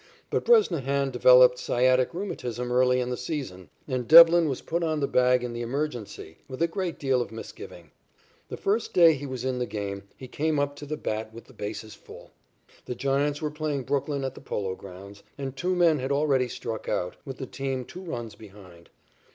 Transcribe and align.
But 0.31 0.45
Bresnahan 0.45 1.11
developed 1.11 1.59
sciatic 1.59 2.11
rheumatism 2.11 2.71
early 2.71 2.99
in 2.99 3.11
the 3.11 3.17
season, 3.17 3.69
and 3.87 4.07
Devlin 4.07 4.49
was 4.49 4.59
put 4.63 4.81
on 4.81 4.99
the 4.99 5.07
bag 5.07 5.43
in 5.43 5.53
the 5.53 5.61
emergency 5.61 6.39
with 6.47 6.59
a 6.63 6.67
great 6.67 6.97
deal 6.97 7.21
of 7.21 7.31
misgiving. 7.31 7.91
The 8.49 8.57
first 8.57 8.95
day 8.95 9.13
he 9.13 9.27
was 9.27 9.45
in 9.45 9.59
the 9.59 9.67
game 9.67 10.05
he 10.17 10.27
came 10.27 10.57
up 10.57 10.75
to 10.77 10.87
the 10.87 10.97
bat 10.97 11.31
with 11.35 11.45
the 11.45 11.53
bases 11.53 11.93
full. 11.93 12.31
The 12.85 12.95
Giants 12.95 13.43
were 13.43 13.51
playing 13.51 13.83
Brooklyn 13.83 14.23
at 14.23 14.33
the 14.33 14.41
Polo 14.41 14.73
Grounds, 14.73 15.21
and 15.37 15.55
two 15.55 15.75
men 15.75 15.99
had 15.99 16.11
already 16.11 16.47
struck 16.47 16.89
out, 16.89 17.15
with 17.23 17.37
the 17.37 17.45
team 17.45 17.85
two 17.85 18.01
runs 18.01 18.33
behind. 18.33 18.89